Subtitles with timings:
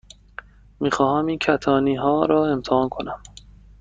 [0.79, 3.21] می خواهم این کتانی ها را امتحان کنم.